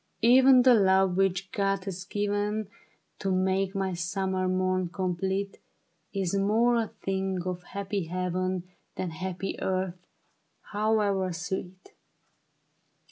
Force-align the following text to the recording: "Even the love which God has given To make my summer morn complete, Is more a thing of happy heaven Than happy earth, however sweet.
"Even 0.23 0.63
the 0.63 0.73
love 0.73 1.15
which 1.15 1.51
God 1.51 1.83
has 1.85 2.05
given 2.05 2.69
To 3.19 3.31
make 3.31 3.75
my 3.75 3.93
summer 3.93 4.47
morn 4.47 4.89
complete, 4.89 5.59
Is 6.11 6.33
more 6.35 6.75
a 6.77 6.87
thing 6.87 7.43
of 7.45 7.61
happy 7.61 8.05
heaven 8.05 8.63
Than 8.95 9.11
happy 9.11 9.57
earth, 9.61 9.99
however 10.73 11.31
sweet. 11.33 11.93